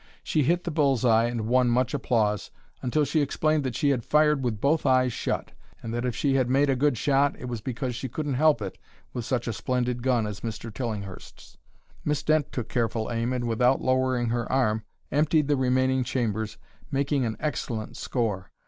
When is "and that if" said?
5.83-6.15